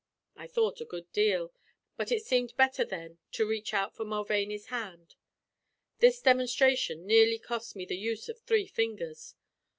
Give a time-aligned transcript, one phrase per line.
[0.35, 1.53] I thought a good deal,
[1.95, 5.13] but it seemed better then to reach out for Mulvaney's hand.
[5.99, 9.35] This demonstration nearly cost me the use of three fingers.